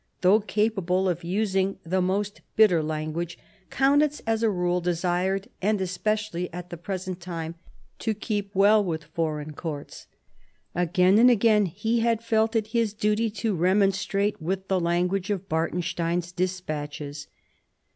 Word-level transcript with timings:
Though 0.21 0.39
capable 0.39 1.07
of 1.07 1.23
using 1.23 1.77
the 1.83 2.01
most 2.01 2.41
bitter 2.55 2.81
language, 2.81 3.37
Kaunitz 3.69 4.19
as 4.25 4.41
a 4.41 4.49
rule 4.49 4.81
desired, 4.81 5.47
and 5.61 5.79
especially 5.79 6.51
at 6.51 6.71
the 6.71 6.75
present 6.77 7.19
time, 7.19 7.53
to 7.99 8.15
keep 8.15 8.49
well 8.55 8.83
with 8.83 9.03
foreign 9.03 9.53
courts. 9.53 10.07
Again 10.73 11.19
and 11.19 11.29
again 11.29 11.67
he 11.67 11.99
had 11.99 12.23
felt 12.23 12.55
it 12.55 12.65
his 12.73 12.95
duty 12.95 13.29
to 13.29 13.53
remonstrate 13.53 14.41
with 14.41 14.69
the 14.69 14.79
language 14.79 15.29
of 15.29 15.47
Bartenstein's 15.47 16.31
despatches. 16.31 17.27